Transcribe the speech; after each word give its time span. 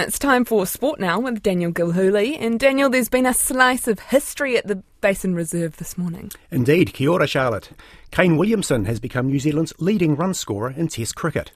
It's 0.00 0.18
time 0.18 0.46
for 0.46 0.64
sport 0.64 0.98
now 0.98 1.20
with 1.20 1.42
Daniel 1.42 1.70
Gilhooly. 1.70 2.40
And 2.40 2.58
Daniel, 2.58 2.88
there's 2.88 3.10
been 3.10 3.26
a 3.26 3.34
slice 3.34 3.86
of 3.86 3.98
history 3.98 4.56
at 4.56 4.66
the 4.66 4.82
Basin 5.02 5.34
Reserve 5.34 5.76
this 5.76 5.98
morning. 5.98 6.32
Indeed, 6.50 6.94
kia 6.94 7.10
ora, 7.10 7.26
Charlotte. 7.26 7.68
Kane 8.10 8.38
Williamson 8.38 8.86
has 8.86 8.98
become 8.98 9.26
New 9.26 9.38
Zealand's 9.38 9.74
leading 9.78 10.16
run 10.16 10.32
scorer 10.32 10.70
in 10.70 10.88
Test 10.88 11.16
cricket. 11.16 11.52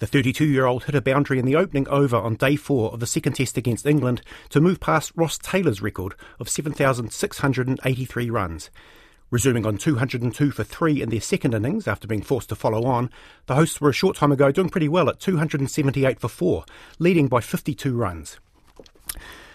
The 0.00 0.08
32 0.08 0.44
year 0.44 0.66
old 0.66 0.84
hit 0.84 0.96
a 0.96 1.00
boundary 1.00 1.38
in 1.38 1.46
the 1.46 1.54
opening 1.54 1.86
over 1.86 2.16
on 2.16 2.34
day 2.34 2.56
four 2.56 2.92
of 2.92 2.98
the 2.98 3.06
second 3.06 3.34
test 3.34 3.56
against 3.56 3.86
England 3.86 4.22
to 4.48 4.60
move 4.60 4.80
past 4.80 5.12
Ross 5.14 5.38
Taylor's 5.38 5.80
record 5.80 6.14
of 6.40 6.48
7,683 6.48 8.28
runs. 8.28 8.70
Resuming 9.30 9.66
on 9.66 9.78
202 9.78 10.50
for 10.50 10.64
three 10.64 11.02
in 11.02 11.08
their 11.08 11.20
second 11.20 11.54
innings 11.54 11.88
after 11.88 12.06
being 12.06 12.22
forced 12.22 12.50
to 12.50 12.54
follow 12.54 12.84
on, 12.84 13.10
the 13.46 13.54
hosts 13.54 13.80
were 13.80 13.90
a 13.90 13.94
short 13.94 14.16
time 14.16 14.30
ago 14.30 14.52
doing 14.52 14.68
pretty 14.68 14.88
well 14.88 15.08
at 15.08 15.18
278 15.18 16.20
for 16.20 16.28
four, 16.28 16.64
leading 16.98 17.26
by 17.26 17.40
52 17.40 17.96
runs. 17.96 18.38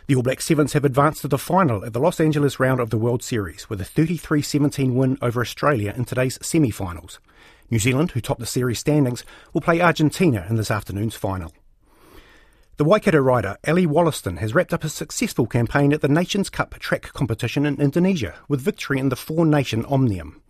The 0.08 0.16
All 0.16 0.24
Black 0.24 0.42
Sevens 0.42 0.74
have 0.74 0.86
advanced 0.86 1.22
to 1.22 1.28
the 1.28 1.38
final 1.38 1.86
at 1.86 1.94
the 1.94 2.00
Los 2.00 2.20
Angeles 2.20 2.60
round 2.60 2.80
of 2.80 2.90
the 2.90 2.98
World 2.98 3.22
Series 3.22 3.70
with 3.70 3.80
a 3.80 3.86
33 3.86 4.42
17 4.42 4.96
win 4.96 5.20
over 5.22 5.40
Australia 5.40 5.94
in 5.96 6.04
today's 6.04 6.40
semi 6.42 6.72
finals. 6.72 7.20
New 7.70 7.78
Zealand, 7.78 8.12
who 8.12 8.22
topped 8.22 8.40
the 8.40 8.48
series 8.48 8.80
standings, 8.80 9.24
will 9.54 9.62
play 9.62 9.80
Argentina 9.80 10.48
in 10.50 10.56
this 10.56 10.72
afternoon's 10.72 11.16
final. 11.16 11.54
The 12.80 12.86
Waikato 12.86 13.18
rider 13.18 13.58
Ally 13.66 13.84
Wollaston 13.84 14.38
has 14.38 14.56
wrapped 14.56 14.74
up 14.74 14.86
a 14.86 14.88
successful 14.88 15.46
campaign 15.48 15.92
at 15.92 16.00
the 16.00 16.08
Nations 16.08 16.50
Cup 16.50 16.80
track 16.80 17.12
competition 17.12 17.66
in 17.66 17.82
Indonesia 17.82 18.36
with 18.48 18.62
victory 18.62 19.00
in 19.00 19.10
the 19.10 19.18
four 19.18 19.46
nation 19.46 19.84
Omnium. 19.84 20.42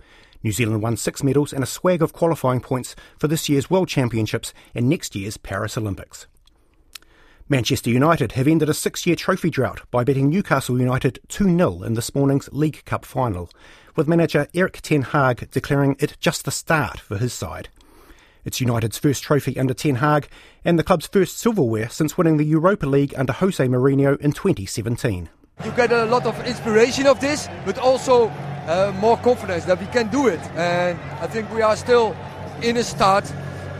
New 0.43 0.51
Zealand 0.51 0.83
won 0.83 0.95
six 0.95 1.23
medals 1.23 1.51
and 1.51 1.63
a 1.63 1.65
swag 1.65 2.03
of 2.03 2.13
qualifying 2.13 2.61
points 2.61 2.95
for 3.17 3.27
this 3.27 3.49
year's 3.49 3.71
World 3.71 3.87
Championships 3.87 4.53
and 4.75 4.87
next 4.87 5.15
year's 5.15 5.37
Paris 5.37 5.75
Olympics. 5.75 6.27
Manchester 7.49 7.89
United 7.89 8.33
have 8.33 8.47
ended 8.47 8.69
a 8.69 8.75
six 8.75 9.07
year 9.07 9.15
trophy 9.15 9.49
drought 9.49 9.81
by 9.89 10.03
beating 10.03 10.29
Newcastle 10.29 10.79
United 10.79 11.17
2 11.29 11.45
0 11.45 11.81
in 11.81 11.95
this 11.95 12.13
morning's 12.13 12.47
League 12.51 12.85
Cup 12.85 13.05
final, 13.05 13.49
with 13.95 14.07
manager 14.07 14.45
Erik 14.53 14.81
Ten 14.83 15.01
Hag 15.01 15.49
declaring 15.49 15.95
it 15.97 16.15
just 16.19 16.45
the 16.45 16.51
start 16.51 16.99
for 16.99 17.17
his 17.17 17.33
side. 17.33 17.69
It's 18.49 18.59
United's 18.59 18.97
first 18.97 19.21
trophy 19.21 19.59
under 19.59 19.75
Ten 19.75 19.97
Hag 19.97 20.27
and 20.65 20.79
the 20.79 20.83
club's 20.83 21.05
first 21.05 21.37
silverware 21.37 21.87
since 21.87 22.17
winning 22.17 22.37
the 22.37 22.43
Europa 22.43 22.87
League 22.87 23.13
under 23.15 23.31
Jose 23.31 23.63
Mourinho 23.63 24.19
in 24.19 24.31
2017. 24.31 25.29
You 25.63 25.71
get 25.73 25.91
a 25.91 26.05
lot 26.05 26.25
of 26.25 26.35
inspiration 26.47 27.05
of 27.05 27.19
this, 27.19 27.47
but 27.63 27.77
also 27.77 28.29
uh, 28.65 28.91
more 28.99 29.17
confidence 29.17 29.65
that 29.65 29.79
we 29.79 29.85
can 29.85 30.07
do 30.07 30.25
it. 30.25 30.39
And 30.55 30.99
I 31.21 31.27
think 31.27 31.53
we 31.53 31.61
are 31.61 31.75
still 31.75 32.17
in 32.63 32.77
a 32.77 32.83
start 32.83 33.31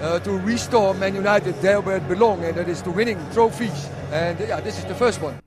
uh, 0.02 0.20
to 0.20 0.38
restore 0.38 0.94
Man 0.94 1.16
United 1.16 1.56
there 1.64 1.82
where 1.82 1.98
it 1.98 2.08
belongs, 2.08 2.44
and 2.44 2.56
that 2.56 2.70
is 2.70 2.84
to 2.84 2.92
winning 2.92 3.18
trophies. 3.34 3.90
And 4.12 4.40
yeah, 4.40 4.62
this 4.62 4.78
is 4.78 4.86
the 4.86 4.94
first 4.94 5.20
one. 5.20 5.42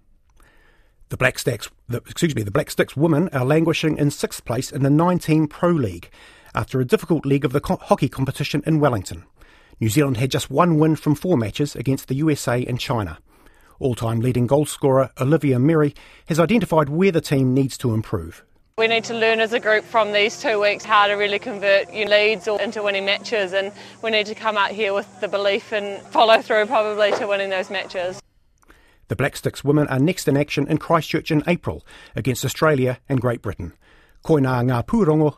The 1.11 1.17
Black 1.17 1.39
Sticks, 1.39 1.71
the, 1.89 1.99
excuse 1.99 2.35
me, 2.35 2.43
the 2.43 2.51
Black 2.51 2.73
Sticks 2.73 2.97
women 2.97 3.29
are 3.29 3.45
languishing 3.45 3.99
in 3.99 4.11
sixth 4.11 4.45
place 4.45 4.73
in 4.73 4.83
the 4.83 4.91
19 4.91 5.47
Pro 5.47 5.71
League 5.71 6.11
after 6.55 6.81
a 6.81 6.85
difficult 6.85 7.27
leg 7.27 7.45
of 7.45 7.53
the 7.53 7.61
co- 7.61 7.79
hockey 7.83 8.09
competition 8.09 8.63
in 8.67 8.81
Wellington. 8.81 9.25
New 9.81 9.89
Zealand 9.89 10.17
had 10.17 10.31
just 10.31 10.51
one 10.51 10.79
win 10.79 10.97
from 10.97 11.15
four 11.15 11.37
matches 11.37 11.75
against 11.75 12.09
the 12.09 12.15
USA 12.17 12.65
and 12.65 12.79
China. 12.79 13.19
All 13.79 13.95
time 13.95 14.21
leading 14.21 14.47
goalscorer 14.47 15.11
Olivia 15.21 15.59
Merry 15.59 15.95
has 16.27 16.39
identified 16.39 16.89
where 16.89 17.11
the 17.11 17.21
team 17.21 17.53
needs 17.53 17.77
to 17.79 17.95
improve. 17.95 18.45
We 18.79 18.87
need 18.87 19.05
to 19.05 19.15
learn 19.15 19.41
as 19.41 19.53
a 19.53 19.61
group 19.61 19.85
from 19.85 20.13
these 20.13 20.41
two 20.41 20.61
weeks 20.61 20.85
how 20.85 21.07
to 21.07 21.15
really 21.15 21.39
convert 21.39 21.93
your 21.93 22.09
leads 22.09 22.49
into 22.49 22.83
winning 22.83 23.05
matches, 23.05 23.53
and 23.53 23.71
we 24.03 24.11
need 24.11 24.27
to 24.27 24.35
come 24.35 24.57
out 24.57 24.71
here 24.71 24.95
with 24.95 25.21
the 25.21 25.29
belief 25.29 25.73
and 25.73 26.01
follow 26.07 26.41
through 26.41 26.67
probably 26.67 27.13
to 27.13 27.27
winning 27.27 27.51
those 27.51 27.69
matches. 27.71 28.21
The 29.09 29.17
Black 29.17 29.37
Sticks 29.37 29.63
women 29.63 29.89
are 29.89 29.99
next 29.99 30.27
in 30.27 30.39
action 30.39 30.67
in 30.69 30.79
Christchurch 30.79 31.31
in 31.31 31.43
April 31.47 31.85
against 32.17 32.47
Australia 32.47 32.99
and 33.11 33.21
Great 33.21 33.43
Britain. 33.43 33.75
Koina 34.25 34.63
ngā 34.65 34.85
pūrongo 34.87 35.37